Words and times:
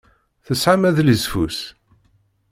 Tesɛam 0.45 0.83
adlisfus? 0.89 1.59